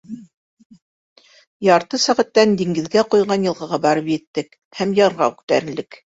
[1.67, 6.03] Ярты сәғәттән диңгеҙгә ҡойған йылғаға барып еттек һәм ярға күтәрелдек.